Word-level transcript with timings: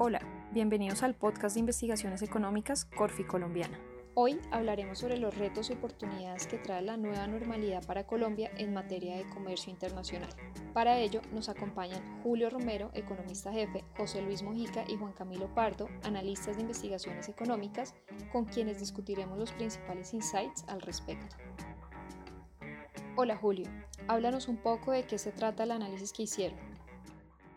Hola, 0.00 0.20
bienvenidos 0.52 1.02
al 1.02 1.16
podcast 1.16 1.54
de 1.54 1.60
investigaciones 1.60 2.22
económicas 2.22 2.84
Corfi 2.84 3.24
Colombiana. 3.24 3.80
Hoy 4.14 4.38
hablaremos 4.52 5.00
sobre 5.00 5.18
los 5.18 5.36
retos 5.36 5.70
y 5.70 5.72
oportunidades 5.72 6.46
que 6.46 6.56
trae 6.56 6.82
la 6.82 6.96
nueva 6.96 7.26
normalidad 7.26 7.84
para 7.84 8.06
Colombia 8.06 8.48
en 8.58 8.72
materia 8.72 9.16
de 9.16 9.28
comercio 9.28 9.72
internacional. 9.72 10.28
Para 10.72 11.00
ello 11.00 11.20
nos 11.32 11.48
acompañan 11.48 12.22
Julio 12.22 12.48
Romero, 12.48 12.92
economista 12.94 13.52
jefe, 13.52 13.84
José 13.96 14.22
Luis 14.22 14.44
Mojica 14.44 14.84
y 14.86 14.94
Juan 14.94 15.14
Camilo 15.14 15.52
Pardo, 15.52 15.88
analistas 16.04 16.54
de 16.54 16.62
investigaciones 16.62 17.28
económicas, 17.28 17.96
con 18.30 18.44
quienes 18.44 18.78
discutiremos 18.78 19.36
los 19.36 19.50
principales 19.50 20.14
insights 20.14 20.64
al 20.68 20.80
respecto. 20.80 21.34
Hola 23.16 23.36
Julio, 23.36 23.68
háblanos 24.06 24.46
un 24.46 24.58
poco 24.58 24.92
de 24.92 25.08
qué 25.08 25.18
se 25.18 25.32
trata 25.32 25.64
el 25.64 25.72
análisis 25.72 26.12
que 26.12 26.22
hicieron. 26.22 26.60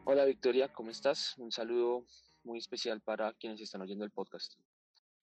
Hola 0.06 0.26
Victoria, 0.26 0.74
¿cómo 0.74 0.90
estás? 0.90 1.38
Un 1.38 1.52
saludo 1.52 2.04
muy 2.44 2.60
especial 2.60 3.02
para 3.02 3.34
quienes 3.34 3.62
están 3.62 3.82
oyendo 3.82 4.06
el 4.06 4.12
podcast. 4.12 4.56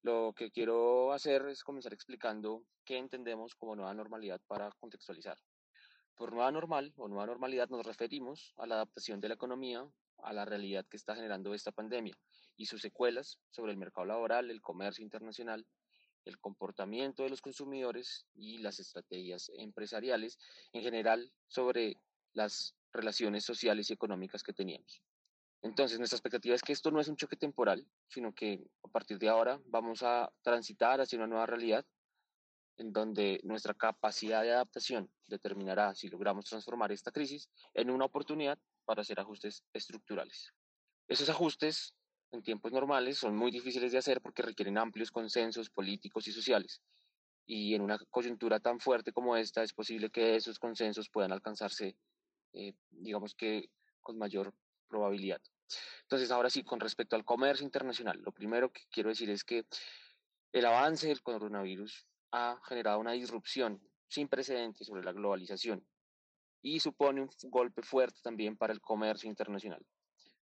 Lo 0.02 0.32
que 0.36 0.50
quiero 0.50 1.12
hacer 1.12 1.46
es 1.48 1.64
comenzar 1.64 1.92
explicando 1.92 2.64
qué 2.84 2.98
entendemos 2.98 3.54
como 3.54 3.74
nueva 3.74 3.94
normalidad 3.94 4.40
para 4.46 4.70
contextualizar. 4.78 5.38
Por 6.14 6.32
nueva 6.32 6.50
normal 6.50 6.92
o 6.96 7.08
nueva 7.08 7.26
normalidad 7.26 7.68
nos 7.68 7.84
referimos 7.84 8.54
a 8.56 8.66
la 8.66 8.76
adaptación 8.76 9.20
de 9.20 9.28
la 9.28 9.34
economía 9.34 9.88
a 10.22 10.32
la 10.32 10.44
realidad 10.44 10.86
que 10.86 10.96
está 10.96 11.14
generando 11.14 11.54
esta 11.54 11.72
pandemia 11.72 12.16
y 12.56 12.66
sus 12.66 12.82
secuelas 12.82 13.38
sobre 13.50 13.72
el 13.72 13.78
mercado 13.78 14.06
laboral, 14.06 14.50
el 14.50 14.60
comercio 14.60 15.04
internacional, 15.04 15.66
el 16.24 16.38
comportamiento 16.38 17.22
de 17.22 17.30
los 17.30 17.40
consumidores 17.40 18.26
y 18.34 18.58
las 18.58 18.80
estrategias 18.80 19.50
empresariales 19.56 20.38
en 20.72 20.82
general 20.82 21.32
sobre 21.46 21.96
las 22.32 22.74
relaciones 22.92 23.44
sociales 23.44 23.90
y 23.90 23.92
económicas 23.92 24.42
que 24.42 24.52
teníamos. 24.52 25.02
Entonces, 25.62 25.98
nuestra 25.98 26.16
expectativa 26.16 26.54
es 26.54 26.62
que 26.62 26.72
esto 26.72 26.90
no 26.90 27.00
es 27.00 27.08
un 27.08 27.16
choque 27.16 27.36
temporal, 27.36 27.86
sino 28.08 28.32
que 28.32 28.64
a 28.84 28.88
partir 28.88 29.18
de 29.18 29.28
ahora 29.28 29.60
vamos 29.66 30.02
a 30.02 30.32
transitar 30.42 31.00
hacia 31.00 31.18
una 31.18 31.26
nueva 31.26 31.46
realidad 31.46 31.84
en 32.76 32.92
donde 32.92 33.40
nuestra 33.42 33.74
capacidad 33.74 34.42
de 34.42 34.52
adaptación 34.52 35.10
determinará 35.26 35.94
si 35.96 36.08
logramos 36.08 36.44
transformar 36.44 36.92
esta 36.92 37.10
crisis 37.10 37.50
en 37.74 37.90
una 37.90 38.04
oportunidad 38.04 38.58
para 38.84 39.02
hacer 39.02 39.18
ajustes 39.18 39.64
estructurales. 39.72 40.52
Esos 41.08 41.28
ajustes 41.28 41.94
en 42.30 42.42
tiempos 42.42 42.72
normales 42.72 43.18
son 43.18 43.34
muy 43.34 43.50
difíciles 43.50 43.90
de 43.90 43.98
hacer 43.98 44.20
porque 44.20 44.42
requieren 44.42 44.78
amplios 44.78 45.10
consensos 45.10 45.70
políticos 45.70 46.28
y 46.28 46.32
sociales. 46.32 46.80
Y 47.46 47.74
en 47.74 47.82
una 47.82 47.98
coyuntura 48.10 48.60
tan 48.60 48.78
fuerte 48.78 49.12
como 49.12 49.36
esta 49.36 49.62
es 49.62 49.72
posible 49.72 50.10
que 50.10 50.36
esos 50.36 50.58
consensos 50.58 51.08
puedan 51.10 51.32
alcanzarse, 51.32 51.96
eh, 52.52 52.74
digamos 52.90 53.34
que 53.34 53.70
con 54.00 54.18
mayor 54.18 54.54
probabilidad. 54.88 55.40
Entonces, 56.02 56.30
ahora 56.30 56.50
sí, 56.50 56.64
con 56.64 56.80
respecto 56.80 57.16
al 57.16 57.24
comercio 57.24 57.64
internacional, 57.64 58.20
lo 58.22 58.32
primero 58.32 58.72
que 58.72 58.82
quiero 58.90 59.10
decir 59.10 59.30
es 59.30 59.44
que 59.44 59.66
el 60.52 60.64
avance 60.64 61.08
del 61.08 61.22
coronavirus 61.22 62.06
ha 62.32 62.60
generado 62.64 62.98
una 62.98 63.12
disrupción 63.12 63.80
sin 64.08 64.28
precedentes 64.28 64.86
sobre 64.86 65.04
la 65.04 65.12
globalización 65.12 65.86
y 66.62 66.80
supone 66.80 67.22
un 67.22 67.30
golpe 67.44 67.82
fuerte 67.82 68.20
también 68.22 68.56
para 68.56 68.72
el 68.72 68.80
comercio 68.80 69.28
internacional. 69.28 69.84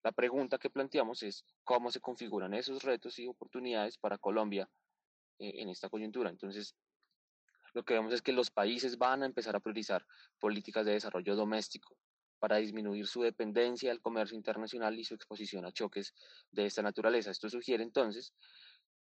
La 0.04 0.12
pregunta 0.12 0.58
que 0.58 0.70
planteamos 0.70 1.24
es 1.24 1.46
cómo 1.64 1.90
se 1.90 2.02
configuran 2.02 2.54
esos 2.54 2.84
retos 2.84 3.18
y 3.20 3.28
oportunidades 3.28 3.98
para 3.98 4.18
Colombia 4.18 4.70
eh, 5.40 5.54
en 5.62 5.70
esta 5.70 5.90
coyuntura. 5.90 6.30
Entonces, 6.30 6.76
lo 7.74 7.84
que 7.84 7.94
vemos 7.94 8.14
es 8.14 8.22
que 8.22 8.34
los 8.34 8.52
países 8.52 8.98
van 8.98 9.24
a 9.24 9.26
empezar 9.26 9.56
a 9.56 9.62
priorizar 9.62 10.06
políticas 10.40 10.86
de 10.86 10.92
desarrollo 10.92 11.36
doméstico, 11.36 11.98
para 12.44 12.58
disminuir 12.58 13.08
su 13.08 13.22
dependencia 13.22 13.90
del 13.90 14.02
comercio 14.02 14.36
internacional 14.36 15.00
y 15.00 15.06
su 15.06 15.16
exposición 15.16 15.64
a 15.64 15.72
choques 15.72 16.14
de 16.52 16.66
esta 16.66 16.82
naturaleza. 16.82 17.32
Esto 17.32 17.50
sugiere 17.50 17.84
entonces 17.84 18.34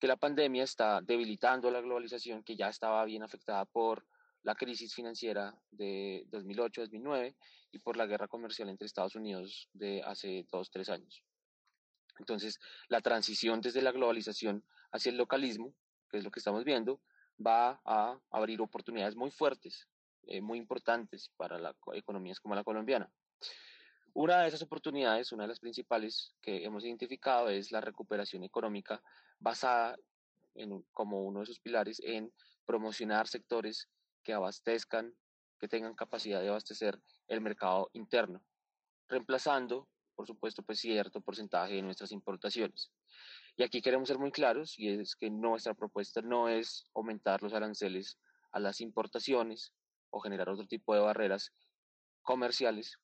que 0.00 0.08
la 0.08 0.16
pandemia 0.16 0.64
está 0.64 1.00
debilitando 1.00 1.70
la 1.70 1.80
globalización 1.80 2.42
que 2.42 2.56
ya 2.56 2.68
estaba 2.68 3.04
bien 3.04 3.22
afectada 3.22 3.66
por 3.66 4.04
la 4.42 4.56
crisis 4.56 4.92
financiera 4.92 5.54
de 5.70 6.26
2008-2009 6.32 7.36
y 7.70 7.78
por 7.78 7.96
la 7.96 8.06
guerra 8.06 8.26
comercial 8.26 8.68
entre 8.68 8.86
Estados 8.86 9.14
Unidos 9.14 9.68
de 9.74 10.02
hace 10.02 10.44
dos, 10.50 10.68
tres 10.72 10.88
años. 10.88 11.22
Entonces, 12.18 12.58
la 12.88 13.00
transición 13.00 13.60
desde 13.60 13.80
la 13.80 13.92
globalización 13.92 14.64
hacia 14.90 15.10
el 15.10 15.16
localismo, 15.16 15.72
que 16.10 16.18
es 16.18 16.24
lo 16.24 16.32
que 16.32 16.40
estamos 16.40 16.64
viendo, 16.64 17.00
va 17.38 17.80
a 17.84 18.18
abrir 18.32 18.60
oportunidades 18.60 19.14
muy 19.14 19.30
fuertes, 19.30 19.86
eh, 20.24 20.40
muy 20.40 20.58
importantes 20.58 21.30
para 21.36 21.60
las 21.60 21.76
economías 21.94 22.40
como 22.40 22.56
la 22.56 22.64
colombiana. 22.64 23.08
Una 24.12 24.42
de 24.42 24.48
esas 24.48 24.62
oportunidades, 24.62 25.30
una 25.32 25.44
de 25.44 25.48
las 25.48 25.60
principales 25.60 26.34
que 26.42 26.64
hemos 26.64 26.84
identificado 26.84 27.48
es 27.48 27.70
la 27.70 27.80
recuperación 27.80 28.42
económica 28.42 29.00
basada 29.38 29.96
en, 30.54 30.82
como 30.92 31.22
uno 31.22 31.40
de 31.40 31.46
sus 31.46 31.60
pilares 31.60 32.00
en 32.04 32.32
promocionar 32.66 33.28
sectores 33.28 33.88
que 34.24 34.32
abastezcan, 34.32 35.14
que 35.60 35.68
tengan 35.68 35.94
capacidad 35.94 36.40
de 36.40 36.48
abastecer 36.48 37.00
el 37.28 37.40
mercado 37.40 37.88
interno, 37.92 38.42
reemplazando, 39.08 39.88
por 40.16 40.26
supuesto, 40.26 40.62
pues 40.62 40.80
cierto 40.80 41.20
porcentaje 41.20 41.74
de 41.74 41.82
nuestras 41.82 42.10
importaciones. 42.10 42.90
Y 43.56 43.62
aquí 43.62 43.80
queremos 43.80 44.08
ser 44.08 44.18
muy 44.18 44.32
claros 44.32 44.78
y 44.78 44.88
es 44.88 45.14
que 45.14 45.30
nuestra 45.30 45.74
propuesta 45.74 46.20
no 46.20 46.48
es 46.48 46.84
aumentar 46.94 47.42
los 47.42 47.52
aranceles 47.52 48.18
a 48.52 48.58
las 48.58 48.80
importaciones 48.80 49.72
o 50.10 50.20
generar 50.20 50.48
otro 50.48 50.66
tipo 50.66 50.94
de 50.94 51.00
barreras 51.00 51.52
comerciales 52.22 52.98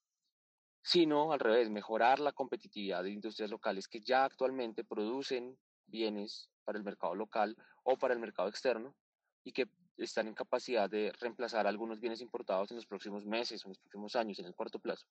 sino 0.86 1.32
al 1.32 1.40
revés, 1.40 1.68
mejorar 1.68 2.20
la 2.20 2.30
competitividad 2.30 3.02
de 3.02 3.10
industrias 3.10 3.50
locales 3.50 3.88
que 3.88 4.00
ya 4.00 4.24
actualmente 4.24 4.84
producen 4.84 5.58
bienes 5.84 6.48
para 6.62 6.78
el 6.78 6.84
mercado 6.84 7.16
local 7.16 7.56
o 7.82 7.96
para 7.96 8.14
el 8.14 8.20
mercado 8.20 8.48
externo 8.48 8.94
y 9.42 9.50
que 9.50 9.66
están 9.96 10.28
en 10.28 10.34
capacidad 10.34 10.88
de 10.88 11.10
reemplazar 11.18 11.66
algunos 11.66 11.98
bienes 11.98 12.20
importados 12.20 12.70
en 12.70 12.76
los 12.76 12.86
próximos 12.86 13.26
meses 13.26 13.64
o 13.64 13.68
en 13.68 13.70
los 13.70 13.80
próximos 13.80 14.14
años, 14.14 14.38
en 14.38 14.46
el 14.46 14.54
corto 14.54 14.78
plazo. 14.78 15.08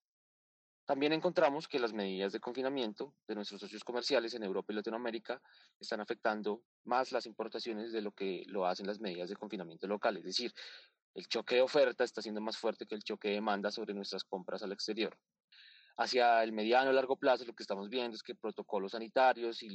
También 0.85 1.11
encontramos 1.11 1.67
que 1.67 1.77
las 1.77 1.91
medidas 1.91 2.31
de 2.31 2.39
confinamiento 2.39 3.13
de 3.27 3.35
nuestros 3.35 3.59
socios 3.59 3.83
comerciales 3.83 4.33
en 4.33 4.43
Europa 4.43 4.71
y 4.71 4.77
Latinoamérica 4.77 5.41
están 5.77 5.99
afectando 5.99 6.63
más 6.85 7.11
las 7.11 7.25
importaciones 7.25 7.91
de 7.91 8.01
lo 8.01 8.13
que 8.13 8.45
lo 8.47 8.65
hacen 8.65 8.87
las 8.87 9.01
medidas 9.01 9.27
de 9.27 9.35
confinamiento 9.35 9.87
local. 9.87 10.15
Es 10.15 10.23
decir, 10.23 10.53
el 11.15 11.27
choque 11.27 11.55
de 11.55 11.63
oferta 11.63 12.05
está 12.05 12.21
siendo 12.21 12.39
más 12.39 12.57
fuerte 12.57 12.85
que 12.85 12.95
el 12.95 13.03
choque 13.03 13.27
de 13.27 13.33
demanda 13.35 13.71
sobre 13.71 13.93
nuestras 13.93 14.23
compras 14.23 14.63
al 14.63 14.71
exterior 14.71 15.17
hacia 15.97 16.43
el 16.43 16.51
mediano 16.51 16.89
o 16.89 16.93
largo 16.93 17.15
plazo 17.15 17.45
lo 17.45 17.53
que 17.53 17.63
estamos 17.63 17.89
viendo 17.89 18.15
es 18.15 18.23
que 18.23 18.35
protocolos 18.35 18.91
sanitarios 18.91 19.63
y, 19.63 19.69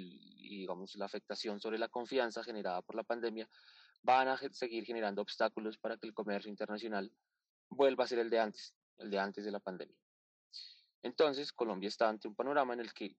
digamos 0.61 0.95
la 0.97 1.07
afectación 1.07 1.61
sobre 1.61 1.79
la 1.79 1.89
confianza 1.89 2.43
generada 2.45 2.83
por 2.83 2.95
la 2.97 3.05
pandemia 3.05 3.49
van 4.03 4.29
a 4.29 4.37
seguir 4.53 4.85
generando 4.85 5.23
obstáculos 5.23 5.79
para 5.79 5.97
que 5.97 6.07
el 6.07 6.15
comercio 6.15 6.51
internacional 6.51 7.11
vuelva 7.69 8.05
a 8.05 8.07
ser 8.07 8.19
el 8.19 8.31
de 8.31 8.41
antes, 8.41 8.75
el 8.99 9.11
de 9.11 9.19
antes 9.19 9.45
de 9.45 9.51
la 9.51 9.61
pandemia. 9.61 9.97
Entonces, 11.03 11.53
Colombia 11.53 11.89
está 11.89 12.09
ante 12.09 12.29
un 12.29 12.35
panorama 12.35 12.75
en 12.75 12.81
el 12.81 12.93
que 12.93 13.17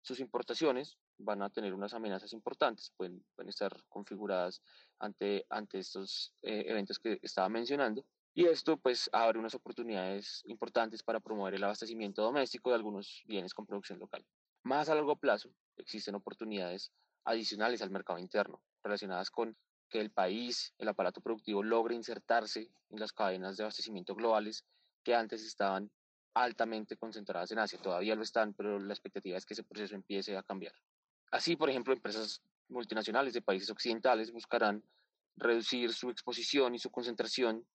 sus 0.00 0.18
importaciones 0.20 0.96
van 1.18 1.42
a 1.42 1.50
tener 1.50 1.72
unas 1.72 1.94
amenazas 1.94 2.32
importantes, 2.32 2.92
pueden, 2.96 3.24
pueden 3.34 3.50
estar 3.50 3.72
configuradas 3.88 4.60
ante, 4.98 5.46
ante 5.48 5.78
estos 5.78 6.34
eh, 6.42 6.64
eventos 6.66 6.98
que 6.98 7.18
estaba 7.22 7.48
mencionando, 7.48 8.04
y 8.34 8.46
esto 8.46 8.76
pues 8.76 9.10
abre 9.12 9.38
unas 9.38 9.54
oportunidades 9.54 10.42
importantes 10.46 11.02
para 11.02 11.20
promover 11.20 11.54
el 11.54 11.64
abastecimiento 11.64 12.22
doméstico 12.22 12.70
de 12.70 12.76
algunos 12.76 13.22
bienes 13.26 13.54
con 13.54 13.66
producción 13.66 13.98
local. 13.98 14.24
Más 14.62 14.88
a 14.88 14.94
largo 14.94 15.16
plazo 15.16 15.50
existen 15.76 16.14
oportunidades 16.14 16.92
adicionales 17.24 17.82
al 17.82 17.90
mercado 17.90 18.18
interno 18.18 18.62
relacionadas 18.82 19.30
con 19.30 19.56
que 19.88 20.00
el 20.00 20.10
país, 20.10 20.74
el 20.78 20.88
aparato 20.88 21.20
productivo 21.20 21.62
logre 21.62 21.94
insertarse 21.94 22.70
en 22.88 22.98
las 22.98 23.12
cadenas 23.12 23.56
de 23.56 23.64
abastecimiento 23.64 24.14
globales 24.14 24.64
que 25.04 25.14
antes 25.14 25.44
estaban 25.44 25.90
altamente 26.34 26.96
concentradas 26.96 27.50
en 27.52 27.58
Asia. 27.58 27.78
Todavía 27.80 28.14
lo 28.14 28.22
están, 28.22 28.54
pero 28.54 28.78
la 28.78 28.94
expectativa 28.94 29.36
es 29.36 29.44
que 29.44 29.52
ese 29.52 29.64
proceso 29.64 29.94
empiece 29.94 30.36
a 30.36 30.42
cambiar. 30.42 30.72
Así, 31.30 31.56
por 31.56 31.68
ejemplo, 31.68 31.92
empresas 31.92 32.42
multinacionales 32.68 33.34
de 33.34 33.42
países 33.42 33.68
occidentales 33.70 34.32
buscarán 34.32 34.82
reducir 35.36 35.92
su 35.92 36.08
exposición 36.10 36.74
y 36.74 36.78
su 36.78 36.90
concentración 36.90 37.66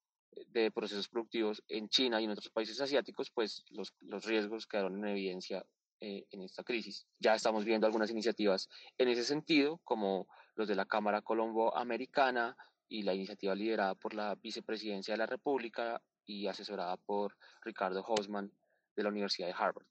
de 0.48 0.72
procesos 0.72 1.08
productivos 1.08 1.64
en 1.68 1.90
China 1.90 2.22
y 2.22 2.26
en 2.26 2.32
otros 2.32 2.50
países 2.50 2.80
asiáticos, 2.80 3.32
pues 3.32 3.64
los, 3.70 3.94
los 4.02 4.26
riesgos 4.26 4.68
quedaron 4.68 4.98
en 5.00 5.12
evidencia 5.12 5.66
eh, 6.00 6.26
en 6.30 6.44
esta 6.44 6.64
crisis. 6.64 7.08
Ya 7.20 7.34
estamos 7.34 7.66
viendo 7.66 7.88
algunas 7.88 8.12
iniciativas 8.12 8.70
en 9.00 9.08
ese 9.08 9.24
sentido, 9.24 9.80
como 9.84 10.28
los 10.56 10.68
de 10.68 10.76
la 10.76 10.86
Cámara 10.86 11.24
Colombo-Americana 11.24 12.56
y 12.88 13.02
la 13.02 13.16
iniciativa 13.16 13.56
liderada 13.56 13.96
por 13.96 14.14
la 14.14 14.36
Vicepresidencia 14.36 15.16
de 15.16 15.18
la 15.18 15.26
República 15.26 16.02
y 16.24 16.46
asesorada 16.46 16.98
por 16.98 17.36
Ricardo 17.64 18.04
Hausman 18.04 18.52
de 18.96 19.04
la 19.04 19.10
Universidad 19.10 19.48
de 19.48 19.56
Harvard. 19.58 19.88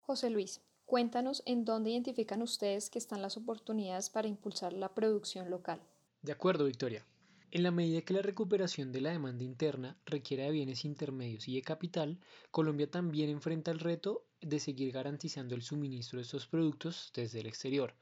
José 0.00 0.30
Luis, 0.30 0.62
cuéntanos 0.84 1.44
en 1.46 1.64
dónde 1.64 1.90
identifican 1.90 2.42
ustedes 2.42 2.90
que 2.90 2.98
están 2.98 3.22
las 3.22 3.36
oportunidades 3.36 4.10
para 4.10 4.26
impulsar 4.26 4.72
la 4.72 4.92
producción 4.94 5.48
local. 5.48 5.80
De 6.22 6.32
acuerdo, 6.32 6.64
Victoria. 6.64 7.06
En 7.52 7.64
la 7.64 7.70
medida 7.72 8.02
que 8.02 8.14
la 8.14 8.22
recuperación 8.22 8.92
de 8.92 9.00
la 9.00 9.10
demanda 9.10 9.42
interna 9.44 9.98
requiera 10.06 10.44
de 10.44 10.52
bienes 10.52 10.84
intermedios 10.84 11.48
y 11.48 11.54
de 11.56 11.62
capital, 11.62 12.20
Colombia 12.50 12.90
también 12.90 13.28
enfrenta 13.28 13.70
el 13.72 13.80
reto 13.80 14.24
de 14.40 14.58
seguir 14.58 14.92
garantizando 14.92 15.54
el 15.54 15.62
suministro 15.62 16.18
de 16.18 16.22
estos 16.22 16.46
productos 16.46 17.10
desde 17.14 17.40
el 17.40 17.46
exterior. 17.46 17.94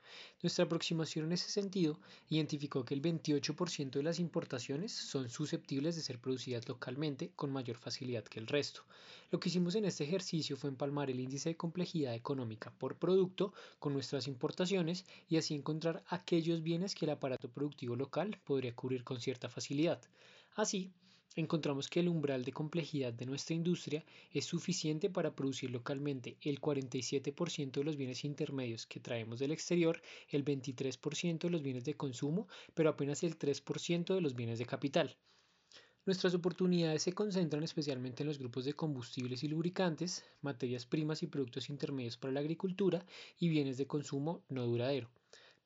Nuestra 0.43 0.65
aproximación 0.65 1.27
en 1.27 1.33
ese 1.33 1.51
sentido 1.51 1.99
identificó 2.29 2.85
que 2.85 2.95
el 2.95 3.03
28% 3.03 3.91
de 3.91 4.03
las 4.03 4.19
importaciones 4.19 4.93
son 4.93 5.29
susceptibles 5.29 5.97
de 5.97 6.03
ser 6.03 6.19
producidas 6.19 6.69
localmente 6.69 7.33
con 7.35 7.51
mayor 7.51 7.77
facilidad 7.77 8.25
que 8.25 8.39
el 8.41 8.47
resto. 8.47 8.83
Lo 9.31 9.41
que 9.41 9.49
hicimos 9.49 9.75
en 9.75 9.85
este 9.85 10.05
ejercicio 10.05 10.57
fue 10.57 10.71
empalmar 10.71 11.11
el 11.11 11.21
índice 11.21 11.51
de 11.51 11.57
complejidad 11.57 12.15
económica 12.15 12.71
por 12.79 12.97
producto 12.97 13.53
con 13.79 13.93
nuestras 13.93 14.29
importaciones 14.29 15.05
y 15.29 15.37
así 15.37 15.55
encontrar 15.55 16.03
aquellos 16.09 16.63
bienes 16.63 16.95
que 16.95 17.05
el 17.05 17.11
aparato 17.11 17.51
productivo 17.51 17.97
local 17.97 18.41
podría 18.45 18.75
cubrir 18.75 19.05
con 19.05 19.21
cierta 19.21 19.49
facilidad. 19.49 20.01
Así, 20.55 20.93
encontramos 21.35 21.89
que 21.89 22.01
el 22.01 22.09
umbral 22.09 22.45
de 22.45 22.53
complejidad 22.53 23.13
de 23.13 23.27
nuestra 23.27 23.55
industria 23.55 24.05
es 24.33 24.45
suficiente 24.45 25.11
para 25.11 25.35
producir 25.35 25.71
localmente 25.71 26.37
el 26.41 26.61
47% 26.61 27.73
de 27.73 27.85
los 27.85 27.97
bienes 27.97 28.25
intermedios 28.25 28.87
que 28.87 29.01
traemos 29.01 29.39
del 29.39 29.53
exterior, 29.53 30.01
el 30.31 30.45
23% 30.45 31.39
de 31.39 31.51
los 31.51 31.63
bienes 31.63 31.85
de 31.85 31.95
consumo, 31.95 32.49
pero 32.75 32.91
apenas 32.91 33.23
el 33.23 33.39
3% 33.39 34.15
de 34.15 34.21
los 34.21 34.35
bienes 34.35 34.59
de 34.59 34.67
capital. 34.67 35.17
Nuestras 36.09 36.33
oportunidades 36.33 37.03
se 37.03 37.13
concentran 37.13 37.63
especialmente 37.63 38.23
en 38.23 38.29
los 38.29 38.39
grupos 38.39 38.65
de 38.65 38.73
combustibles 38.73 39.45
y 39.45 39.49
lubricantes, 39.49 40.25
materias 40.41 40.87
primas 40.87 41.23
y 41.23 41.27
productos 41.27 41.69
intermedios 41.69 42.17
para 42.17 42.33
la 42.33 42.41
agricultura 42.41 43.05
y 43.39 43.51
bienes 43.51 43.77
de 43.77 43.87
consumo 43.87 44.43
no 44.49 44.65
duradero. 44.65 45.11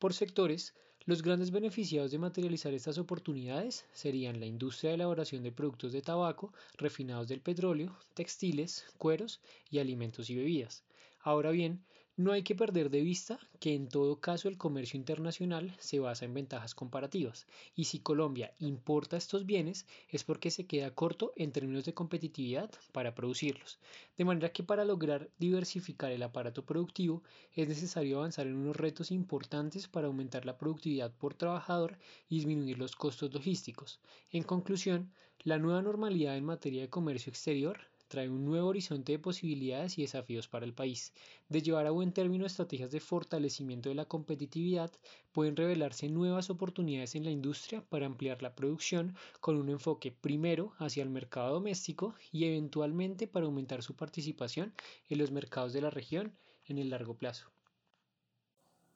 Por 0.01 0.15
sectores, 0.15 0.75
los 1.05 1.23
grandes 1.23 1.51
beneficiados 1.51 2.11
de 2.11 2.19
materializar 2.19 2.73
estas 2.75 2.99
oportunidades 2.99 3.85
serían 3.93 4.39
la 4.39 4.47
industria 4.47 4.91
de 4.91 4.95
elaboración 4.97 5.43
de 5.43 5.51
productos 5.51 5.93
de 5.93 6.03
tabaco, 6.03 6.53
refinados 6.77 7.29
del 7.29 7.41
petróleo, 7.41 7.97
textiles, 8.15 8.85
cueros 8.99 9.41
y 9.71 9.79
alimentos 9.79 10.31
y 10.31 10.37
bebidas. 10.37 10.85
Ahora 11.21 11.51
bien, 11.51 11.85
no 12.17 12.33
hay 12.33 12.43
que 12.43 12.55
perder 12.55 12.91
de 12.91 13.01
vista 13.01 13.39
que 13.59 13.75
en 13.75 13.89
todo 13.89 14.21
caso 14.21 14.49
el 14.49 14.59
comercio 14.59 14.99
internacional 14.99 15.75
se 15.79 15.99
basa 15.99 16.27
en 16.27 16.35
ventajas 16.35 16.75
comparativas 16.75 17.47
y 17.75 17.85
si 17.85 18.01
Colombia 18.01 18.53
importa 18.59 19.17
estos 19.17 19.47
bienes 19.47 19.87
es 20.11 20.23
porque 20.23 20.51
se 20.51 20.67
queda 20.67 20.95
corto 20.95 21.33
en 21.37 21.53
términos 21.53 21.87
de 21.87 21.95
competitividad 21.95 22.71
para 22.93 23.15
producirlos. 23.15 23.79
De 24.19 24.27
manera 24.27 24.53
que 24.53 24.63
para 24.63 24.85
lograr 24.85 25.31
diversificar 25.39 26.13
el 26.13 26.23
aparato 26.23 26.67
productivo 26.67 27.23
es 27.55 27.67
necesario 27.67 28.19
avanzar 28.19 28.47
en 28.47 28.57
unos 28.57 28.77
retos 28.77 29.11
importantes 29.11 29.89
para 29.89 30.09
aumentar 30.09 30.45
la 30.45 30.59
productividad 30.59 31.13
por 31.13 31.35
trabajador 31.35 31.99
y 32.29 32.37
disminuir 32.37 32.79
los 32.79 32.95
costos 32.95 33.33
logísticos. 33.33 34.01
En 34.31 34.43
conclusión, 34.43 35.11
la 35.45 35.59
nueva 35.59 35.81
normalidad 35.81 36.37
en 36.37 36.45
materia 36.45 36.83
de 36.83 36.91
comercio 36.91 37.31
exterior 37.31 37.92
trae 38.13 38.29
un 38.29 38.45
nuevo 38.45 38.69
horizonte 38.69 39.13
de 39.13 39.19
posibilidades 39.19 39.97
y 39.97 40.03
desafíos 40.03 40.47
para 40.47 40.67
el 40.67 40.75
país. 40.75 41.15
De 41.49 41.63
llevar 41.63 41.87
a 41.87 41.93
buen 41.93 42.13
término 42.13 42.45
estrategias 42.45 42.91
de 42.91 43.01
fortalecimiento 43.01 43.89
de 43.89 43.95
la 43.95 44.05
competitividad, 44.05 44.91
pueden 45.33 45.57
revelarse 45.57 46.11
nuevas 46.11 46.51
oportunidades 46.51 47.15
en 47.15 47.25
la 47.25 47.31
industria 47.31 47.83
para 47.89 48.05
ampliar 48.05 48.43
la 48.43 48.55
producción 48.55 49.17
con 49.41 49.57
un 49.57 49.71
enfoque 49.71 50.13
primero 50.13 50.75
hacia 50.77 51.03
el 51.03 51.09
mercado 51.09 51.55
doméstico 51.55 52.15
y 52.31 52.45
eventualmente 52.45 53.27
para 53.27 53.47
aumentar 53.47 53.83
su 53.83 53.97
participación 53.97 54.75
en 55.09 55.17
los 55.17 55.31
mercados 55.31 55.73
de 55.73 55.81
la 55.81 55.89
región 55.89 56.37
en 56.67 56.77
el 56.77 56.91
largo 56.91 57.15
plazo. 57.15 57.51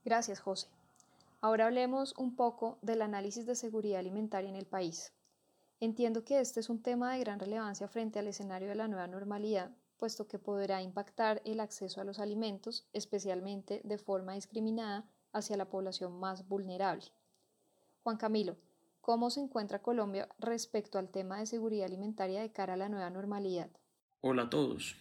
Gracias, 0.04 0.40
José. 0.40 0.68
Ahora 1.40 1.64
hablemos 1.64 2.12
un 2.18 2.36
poco 2.36 2.76
del 2.82 3.00
análisis 3.00 3.46
de 3.46 3.54
seguridad 3.54 4.00
alimentaria 4.00 4.50
en 4.50 4.56
el 4.56 4.66
país. 4.66 5.15
Entiendo 5.78 6.24
que 6.24 6.40
este 6.40 6.60
es 6.60 6.70
un 6.70 6.82
tema 6.82 7.12
de 7.12 7.20
gran 7.20 7.38
relevancia 7.38 7.86
frente 7.86 8.18
al 8.18 8.28
escenario 8.28 8.68
de 8.68 8.74
la 8.74 8.88
nueva 8.88 9.06
normalidad, 9.06 9.70
puesto 9.98 10.26
que 10.26 10.38
podrá 10.38 10.80
impactar 10.82 11.42
el 11.44 11.60
acceso 11.60 12.00
a 12.00 12.04
los 12.04 12.18
alimentos, 12.18 12.86
especialmente 12.94 13.82
de 13.84 13.98
forma 13.98 14.34
discriminada 14.34 15.04
hacia 15.32 15.56
la 15.58 15.68
población 15.68 16.18
más 16.18 16.48
vulnerable. 16.48 17.04
Juan 18.02 18.16
Camilo, 18.16 18.56
¿cómo 19.02 19.28
se 19.28 19.40
encuentra 19.40 19.82
Colombia 19.82 20.28
respecto 20.38 20.98
al 20.98 21.10
tema 21.10 21.40
de 21.40 21.46
seguridad 21.46 21.86
alimentaria 21.86 22.40
de 22.40 22.52
cara 22.52 22.74
a 22.74 22.78
la 22.78 22.88
nueva 22.88 23.10
normalidad? 23.10 23.68
Hola 24.22 24.44
a 24.44 24.50
todos. 24.50 24.96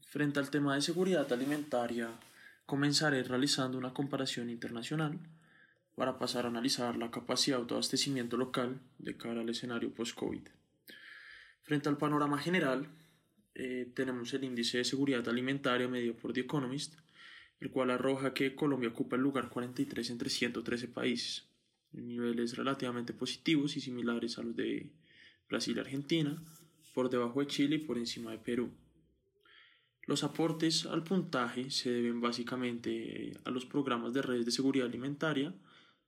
Frente 0.00 0.40
al 0.40 0.50
tema 0.50 0.74
de 0.74 0.82
seguridad 0.82 1.32
alimentaria, 1.32 2.10
comenzaré 2.66 3.22
realizando 3.22 3.78
una 3.78 3.94
comparación 3.94 4.50
internacional 4.50 5.20
para 5.94 6.18
pasar 6.18 6.44
a 6.44 6.48
analizar 6.48 6.96
la 6.96 7.10
capacidad 7.10 7.56
de 7.56 7.62
autoabastecimiento 7.62 8.36
local 8.36 8.80
de 8.98 9.16
cara 9.16 9.40
al 9.40 9.48
escenario 9.48 9.92
post-COVID. 9.92 10.42
Frente 11.62 11.88
al 11.88 11.96
panorama 11.96 12.38
general, 12.38 12.88
eh, 13.54 13.90
tenemos 13.94 14.34
el 14.34 14.44
índice 14.44 14.78
de 14.78 14.84
seguridad 14.84 15.28
alimentaria 15.28 15.88
medido 15.88 16.14
por 16.14 16.32
The 16.32 16.40
Economist, 16.40 16.94
el 17.60 17.70
cual 17.70 17.90
arroja 17.90 18.34
que 18.34 18.54
Colombia 18.54 18.88
ocupa 18.88 19.16
el 19.16 19.22
lugar 19.22 19.48
43 19.48 20.10
entre 20.10 20.28
113 20.28 20.88
países, 20.88 21.46
en 21.92 22.08
niveles 22.08 22.56
relativamente 22.56 23.12
positivos 23.12 23.76
y 23.76 23.80
similares 23.80 24.38
a 24.38 24.42
los 24.42 24.56
de 24.56 24.90
Brasil 25.48 25.76
y 25.76 25.80
Argentina, 25.80 26.42
por 26.92 27.08
debajo 27.08 27.40
de 27.40 27.46
Chile 27.46 27.76
y 27.76 27.78
por 27.78 27.96
encima 27.96 28.32
de 28.32 28.38
Perú. 28.38 28.70
Los 30.06 30.22
aportes 30.22 30.84
al 30.86 31.02
puntaje 31.02 31.70
se 31.70 31.90
deben 31.90 32.20
básicamente 32.20 33.32
a 33.44 33.50
los 33.50 33.64
programas 33.64 34.12
de 34.12 34.22
redes 34.22 34.44
de 34.44 34.52
seguridad 34.52 34.86
alimentaria, 34.86 35.54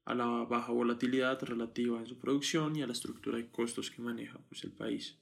a 0.06 0.14
la 0.14 0.26
baja 0.44 0.72
volatilidad 0.72 1.42
relativa 1.42 1.98
en 1.98 2.06
su 2.06 2.16
producción 2.16 2.76
y 2.76 2.82
a 2.82 2.86
la 2.86 2.92
estructura 2.92 3.38
de 3.38 3.50
costos 3.50 3.90
que 3.90 4.00
maneja 4.00 4.38
pues, 4.48 4.62
el 4.62 4.70
país. 4.70 5.18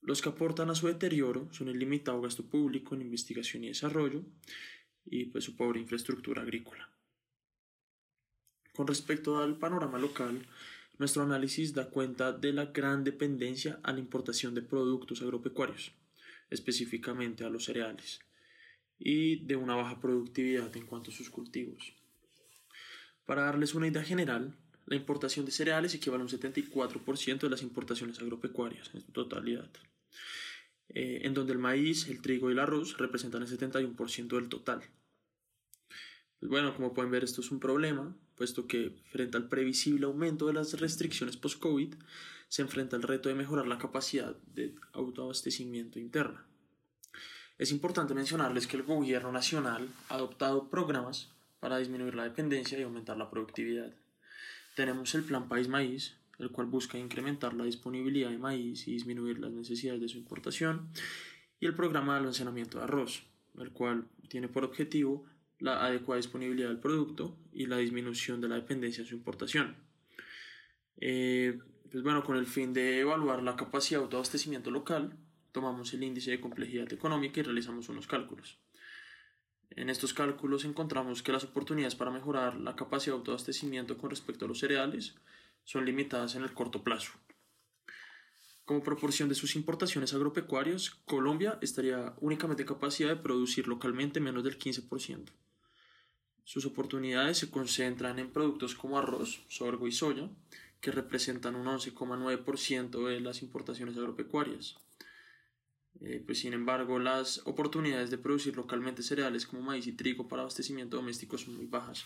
Los 0.00 0.22
que 0.22 0.30
aportan 0.30 0.70
a 0.70 0.74
su 0.74 0.86
deterioro 0.86 1.52
son 1.52 1.68
el 1.68 1.78
limitado 1.78 2.22
gasto 2.22 2.46
público 2.46 2.94
en 2.94 3.02
investigación 3.02 3.62
y 3.62 3.68
desarrollo 3.68 4.24
y 5.04 5.26
pues, 5.26 5.44
su 5.44 5.56
pobre 5.56 5.78
infraestructura 5.78 6.40
agrícola. 6.40 6.90
Con 8.74 8.86
respecto 8.86 9.38
al 9.38 9.58
panorama 9.58 9.98
local, 9.98 10.46
nuestro 10.98 11.22
análisis 11.22 11.74
da 11.74 11.90
cuenta 11.90 12.32
de 12.32 12.54
la 12.54 12.66
gran 12.66 13.04
dependencia 13.04 13.78
a 13.82 13.92
la 13.92 14.00
importación 14.00 14.54
de 14.54 14.62
productos 14.62 15.20
agropecuarios, 15.20 15.92
específicamente 16.48 17.44
a 17.44 17.50
los 17.50 17.66
cereales, 17.66 18.20
y 18.98 19.44
de 19.44 19.56
una 19.56 19.74
baja 19.74 20.00
productividad 20.00 20.74
en 20.78 20.86
cuanto 20.86 21.10
a 21.10 21.14
sus 21.14 21.28
cultivos. 21.28 22.00
Para 23.30 23.44
darles 23.44 23.76
una 23.76 23.86
idea 23.86 24.02
general, 24.02 24.56
la 24.86 24.96
importación 24.96 25.46
de 25.46 25.52
cereales 25.52 25.94
equivale 25.94 26.20
a 26.20 26.24
un 26.24 26.32
74% 26.32 27.38
de 27.38 27.48
las 27.48 27.62
importaciones 27.62 28.18
agropecuarias 28.18 28.90
en 28.92 29.02
su 29.02 29.12
totalidad, 29.12 29.70
eh, 30.88 31.20
en 31.22 31.32
donde 31.32 31.52
el 31.52 31.60
maíz, 31.60 32.08
el 32.08 32.22
trigo 32.22 32.48
y 32.48 32.54
el 32.54 32.58
arroz 32.58 32.98
representan 32.98 33.42
el 33.42 33.48
71% 33.48 34.34
del 34.34 34.48
total. 34.48 34.82
Pues 36.40 36.50
bueno, 36.50 36.74
como 36.74 36.92
pueden 36.92 37.12
ver, 37.12 37.22
esto 37.22 37.40
es 37.40 37.52
un 37.52 37.60
problema, 37.60 38.16
puesto 38.34 38.66
que 38.66 38.96
frente 39.12 39.36
al 39.36 39.48
previsible 39.48 40.06
aumento 40.06 40.48
de 40.48 40.54
las 40.54 40.80
restricciones 40.80 41.36
post-COVID, 41.36 41.94
se 42.48 42.62
enfrenta 42.62 42.96
el 42.96 43.04
reto 43.04 43.28
de 43.28 43.36
mejorar 43.36 43.68
la 43.68 43.78
capacidad 43.78 44.34
de 44.56 44.74
autoabastecimiento 44.92 46.00
interna. 46.00 46.48
Es 47.58 47.70
importante 47.70 48.12
mencionarles 48.12 48.66
que 48.66 48.76
el 48.76 48.82
gobierno 48.82 49.30
nacional 49.30 49.86
ha 50.08 50.16
adoptado 50.16 50.68
programas 50.68 51.30
para 51.60 51.78
disminuir 51.78 52.14
la 52.14 52.24
dependencia 52.24 52.78
y 52.78 52.82
aumentar 52.82 53.16
la 53.16 53.30
productividad. 53.30 53.94
Tenemos 54.74 55.14
el 55.14 55.24
Plan 55.24 55.48
País 55.48 55.68
Maíz, 55.68 56.16
el 56.38 56.50
cual 56.50 56.66
busca 56.66 56.98
incrementar 56.98 57.54
la 57.54 57.64
disponibilidad 57.64 58.30
de 58.30 58.38
maíz 58.38 58.88
y 58.88 58.92
disminuir 58.92 59.38
las 59.38 59.52
necesidades 59.52 60.00
de 60.00 60.08
su 60.08 60.18
importación, 60.18 60.88
y 61.60 61.66
el 61.66 61.74
programa 61.74 62.14
de 62.14 62.20
almacenamiento 62.20 62.78
de 62.78 62.84
arroz, 62.84 63.22
el 63.58 63.70
cual 63.70 64.08
tiene 64.28 64.48
por 64.48 64.64
objetivo 64.64 65.26
la 65.58 65.84
adecuada 65.84 66.16
disponibilidad 66.16 66.68
del 66.68 66.78
producto 66.78 67.36
y 67.52 67.66
la 67.66 67.76
disminución 67.76 68.40
de 68.40 68.48
la 68.48 68.54
dependencia 68.54 69.04
de 69.04 69.10
su 69.10 69.14
importación. 69.14 69.76
Eh, 70.98 71.58
pues 71.90 72.02
bueno, 72.02 72.24
con 72.24 72.38
el 72.38 72.46
fin 72.46 72.72
de 72.72 73.00
evaluar 73.00 73.42
la 73.42 73.56
capacidad 73.56 74.00
de 74.00 74.04
autoabastecimiento 74.04 74.70
local, 74.70 75.18
tomamos 75.52 75.92
el 75.92 76.02
índice 76.02 76.30
de 76.30 76.40
complejidad 76.40 76.90
económica 76.92 77.40
y 77.40 77.42
realizamos 77.42 77.88
unos 77.90 78.06
cálculos. 78.06 78.58
En 79.70 79.88
estos 79.88 80.12
cálculos 80.12 80.64
encontramos 80.64 81.22
que 81.22 81.32
las 81.32 81.44
oportunidades 81.44 81.94
para 81.94 82.10
mejorar 82.10 82.56
la 82.56 82.76
capacidad 82.76 83.14
de 83.14 83.18
autoabastecimiento 83.18 83.96
con 83.98 84.10
respecto 84.10 84.44
a 84.44 84.48
los 84.48 84.58
cereales 84.58 85.14
son 85.64 85.84
limitadas 85.84 86.34
en 86.34 86.42
el 86.42 86.52
corto 86.52 86.82
plazo. 86.82 87.12
Como 88.64 88.82
proporción 88.82 89.28
de 89.28 89.34
sus 89.34 89.56
importaciones 89.56 90.14
agropecuarias, 90.14 90.90
Colombia 91.04 91.58
estaría 91.60 92.14
únicamente 92.20 92.62
en 92.62 92.68
capacidad 92.68 93.08
de 93.08 93.16
producir 93.16 93.66
localmente 93.66 94.20
menos 94.20 94.44
del 94.44 94.58
15%. 94.58 95.30
Sus 96.44 96.66
oportunidades 96.66 97.38
se 97.38 97.50
concentran 97.50 98.18
en 98.18 98.30
productos 98.32 98.74
como 98.74 98.98
arroz, 98.98 99.40
sorgo 99.48 99.86
y 99.86 99.92
soya, 99.92 100.28
que 100.80 100.90
representan 100.90 101.54
un 101.54 101.66
11,9% 101.66 103.08
de 103.08 103.20
las 103.20 103.42
importaciones 103.42 103.96
agropecuarias. 103.96 104.76
Eh, 106.00 106.22
pues 106.24 106.38
sin 106.40 106.52
embargo, 106.52 106.98
las 106.98 107.46
oportunidades 107.46 108.10
de 108.10 108.18
producir 108.18 108.56
localmente 108.56 109.02
cereales 109.02 109.46
como 109.46 109.62
maíz 109.62 109.86
y 109.86 109.92
trigo 109.92 110.28
para 110.28 110.42
abastecimiento 110.42 110.96
doméstico 110.96 111.36
son 111.36 111.56
muy 111.56 111.66
bajas. 111.66 112.04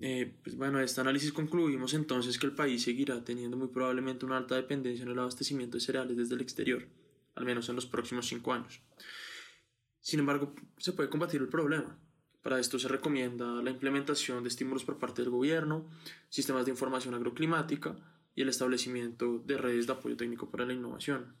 Eh, 0.00 0.38
pues 0.42 0.56
bueno, 0.56 0.78
de 0.78 0.84
este 0.84 1.00
análisis 1.00 1.32
concluimos 1.32 1.92
entonces 1.92 2.38
que 2.38 2.46
el 2.46 2.54
país 2.54 2.82
seguirá 2.82 3.22
teniendo 3.22 3.56
muy 3.56 3.68
probablemente 3.68 4.24
una 4.24 4.38
alta 4.38 4.54
dependencia 4.54 5.02
en 5.02 5.10
el 5.10 5.18
abastecimiento 5.18 5.76
de 5.76 5.82
cereales 5.82 6.16
desde 6.16 6.34
el 6.34 6.40
exterior, 6.40 6.88
al 7.34 7.44
menos 7.44 7.68
en 7.68 7.74
los 7.74 7.86
próximos 7.86 8.26
cinco 8.26 8.52
años. 8.54 8.80
Sin 10.00 10.20
embargo, 10.20 10.54
se 10.78 10.92
puede 10.92 11.10
combatir 11.10 11.42
el 11.42 11.48
problema. 11.48 11.98
Para 12.42 12.58
esto 12.58 12.78
se 12.78 12.88
recomienda 12.88 13.62
la 13.62 13.70
implementación 13.70 14.42
de 14.42 14.48
estímulos 14.48 14.84
por 14.84 14.98
parte 14.98 15.20
del 15.20 15.30
gobierno, 15.30 15.90
sistemas 16.30 16.64
de 16.64 16.70
información 16.70 17.12
agroclimática 17.12 17.96
y 18.34 18.40
el 18.40 18.48
establecimiento 18.48 19.40
de 19.40 19.58
redes 19.58 19.86
de 19.86 19.92
apoyo 19.92 20.16
técnico 20.16 20.50
para 20.50 20.64
la 20.64 20.72
innovación. 20.72 21.36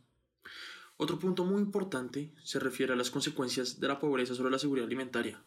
Otro 1.02 1.18
punto 1.18 1.46
muy 1.46 1.62
importante 1.62 2.30
se 2.44 2.58
refiere 2.58 2.92
a 2.92 2.96
las 2.96 3.10
consecuencias 3.10 3.80
de 3.80 3.88
la 3.88 3.98
pobreza 3.98 4.34
sobre 4.34 4.50
la 4.50 4.58
seguridad 4.58 4.86
alimentaria. 4.86 5.42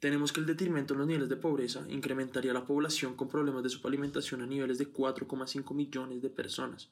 Tenemos 0.00 0.34
que 0.34 0.40
el 0.40 0.44
detrimento 0.44 0.92
en 0.92 0.98
los 0.98 1.08
niveles 1.08 1.30
de 1.30 1.36
pobreza 1.36 1.86
incrementaría 1.88 2.52
la 2.52 2.66
población 2.66 3.16
con 3.16 3.30
problemas 3.30 3.62
de 3.62 3.70
subalimentación 3.70 4.42
a 4.42 4.46
niveles 4.46 4.76
de 4.76 4.92
4,5 4.92 5.74
millones 5.74 6.20
de 6.20 6.28
personas, 6.28 6.90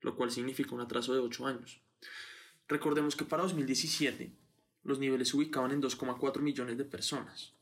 lo 0.00 0.14
cual 0.14 0.30
significa 0.30 0.76
un 0.76 0.80
atraso 0.80 1.12
de 1.12 1.18
8 1.18 1.46
años. 1.48 1.80
Recordemos 2.68 3.16
que 3.16 3.24
para 3.24 3.42
2017 3.42 4.30
los 4.84 5.00
niveles 5.00 5.30
se 5.30 5.36
ubicaban 5.38 5.72
en 5.72 5.82
2,4 5.82 6.38
millones 6.38 6.78
de 6.78 6.84
personas. 6.84 7.52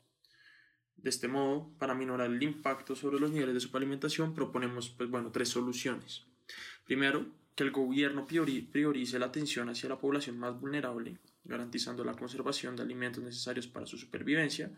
De 0.97 1.09
este 1.09 1.27
modo, 1.27 1.71
para 1.79 1.95
minorar 1.95 2.29
el 2.29 2.43
impacto 2.43 2.95
sobre 2.95 3.19
los 3.19 3.31
niveles 3.31 3.55
de 3.55 3.59
subalimentación, 3.59 4.35
proponemos 4.35 4.89
pues, 4.89 5.09
bueno, 5.09 5.31
tres 5.31 5.49
soluciones. 5.49 6.27
Primero, 6.85 7.25
que 7.55 7.63
el 7.63 7.71
gobierno 7.71 8.27
priorice 8.27 9.17
la 9.17 9.27
atención 9.27 9.69
hacia 9.69 9.89
la 9.89 9.97
población 9.97 10.37
más 10.37 10.59
vulnerable, 10.59 11.17
garantizando 11.45 12.03
la 12.03 12.13
conservación 12.13 12.75
de 12.75 12.83
alimentos 12.83 13.23
necesarios 13.23 13.67
para 13.67 13.85
su 13.85 13.97
supervivencia, 13.97 14.71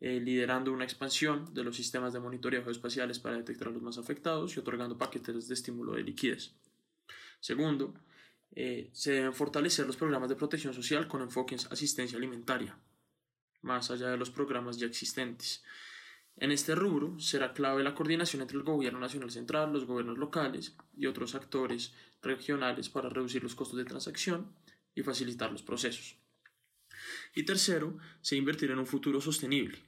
eh, 0.00 0.20
liderando 0.20 0.72
una 0.72 0.84
expansión 0.84 1.54
de 1.54 1.64
los 1.64 1.76
sistemas 1.76 2.12
de 2.12 2.20
monitoreo 2.20 2.68
espaciales 2.70 3.18
para 3.18 3.36
detectar 3.36 3.68
a 3.68 3.70
los 3.70 3.82
más 3.82 3.98
afectados 3.98 4.56
y 4.56 4.60
otorgando 4.60 4.98
paquetes 4.98 5.48
de 5.48 5.54
estímulo 5.54 5.94
de 5.94 6.02
liquidez. 6.02 6.52
Segundo, 7.40 7.94
eh, 8.54 8.90
se 8.92 9.12
deben 9.12 9.32
fortalecer 9.32 9.86
los 9.86 9.96
programas 9.96 10.28
de 10.28 10.36
protección 10.36 10.74
social 10.74 11.08
con 11.08 11.22
enfoque 11.22 11.54
en 11.54 11.60
asistencia 11.70 12.18
alimentaria, 12.18 12.76
más 13.62 13.90
allá 13.90 14.10
de 14.10 14.18
los 14.18 14.30
programas 14.30 14.76
ya 14.78 14.86
existentes. 14.86 15.62
En 16.36 16.50
este 16.50 16.74
rubro 16.74 17.18
será 17.20 17.52
clave 17.52 17.84
la 17.84 17.94
coordinación 17.94 18.42
entre 18.42 18.56
el 18.56 18.64
Gobierno 18.64 18.98
Nacional 18.98 19.30
Central, 19.30 19.72
los 19.72 19.84
gobiernos 19.84 20.18
locales 20.18 20.74
y 20.96 21.06
otros 21.06 21.34
actores 21.34 21.92
regionales 22.22 22.88
para 22.88 23.08
reducir 23.08 23.42
los 23.42 23.54
costos 23.54 23.78
de 23.78 23.84
transacción 23.84 24.52
y 24.94 25.02
facilitar 25.02 25.52
los 25.52 25.62
procesos. 25.62 26.16
Y 27.34 27.44
tercero, 27.44 27.98
se 28.20 28.36
invertir 28.36 28.70
en 28.70 28.78
un 28.78 28.86
futuro 28.86 29.20
sostenible. 29.20 29.78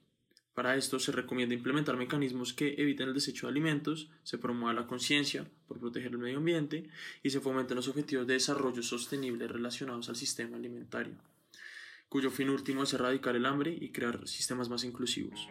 Para 0.54 0.76
esto 0.76 1.00
se 1.00 1.10
recomienda 1.10 1.54
implementar 1.54 1.96
mecanismos 1.96 2.54
que 2.54 2.74
eviten 2.78 3.08
el 3.08 3.14
desecho 3.14 3.46
de 3.46 3.50
alimentos, 3.50 4.08
se 4.22 4.38
promueva 4.38 4.72
la 4.72 4.86
conciencia 4.86 5.50
por 5.66 5.80
proteger 5.80 6.12
el 6.12 6.18
medio 6.18 6.38
ambiente 6.38 6.88
y 7.24 7.30
se 7.30 7.40
fomenten 7.40 7.76
los 7.76 7.88
objetivos 7.88 8.26
de 8.26 8.34
desarrollo 8.34 8.82
sostenible 8.82 9.48
relacionados 9.48 10.08
al 10.08 10.16
sistema 10.16 10.56
alimentario, 10.56 11.14
cuyo 12.08 12.30
fin 12.30 12.50
último 12.50 12.84
es 12.84 12.92
erradicar 12.92 13.34
el 13.34 13.46
hambre 13.46 13.76
y 13.78 13.90
crear 13.90 14.28
sistemas 14.28 14.68
más 14.68 14.84
inclusivos. 14.84 15.48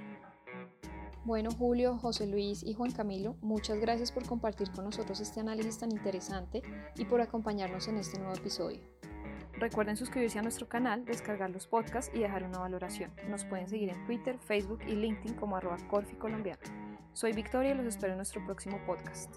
Bueno, 1.25 1.51
Julio, 1.51 1.97
José 1.99 2.27
Luis 2.27 2.63
y 2.63 2.73
Juan 2.73 2.91
Camilo, 2.91 3.37
muchas 3.41 3.79
gracias 3.79 4.11
por 4.11 4.25
compartir 4.25 4.69
con 4.71 4.83
nosotros 4.83 5.21
este 5.21 5.39
análisis 5.39 5.77
tan 5.77 5.89
interesante 5.89 6.61
y 6.97 7.05
por 7.05 7.21
acompañarnos 7.21 7.87
en 7.87 7.97
este 7.97 8.19
nuevo 8.19 8.33
episodio. 8.33 8.81
Recuerden 9.53 9.95
suscribirse 9.95 10.39
a 10.39 10.41
nuestro 10.41 10.67
canal, 10.67 11.05
descargar 11.05 11.49
los 11.49 11.65
podcasts 11.65 12.11
y 12.13 12.19
dejar 12.19 12.43
una 12.43 12.59
valoración. 12.59 13.09
Nos 13.29 13.45
pueden 13.45 13.69
seguir 13.69 13.87
en 13.89 14.05
Twitter, 14.05 14.37
Facebook 14.37 14.81
y 14.85 14.95
LinkedIn 14.95 15.35
como 15.35 15.55
arroba 15.55 15.77
Corfi 15.89 16.17
Colombiano. 16.17 16.61
Soy 17.13 17.31
Victoria 17.31 17.71
y 17.71 17.75
los 17.75 17.85
espero 17.85 18.11
en 18.11 18.17
nuestro 18.17 18.43
próximo 18.43 18.77
podcast. 18.85 19.31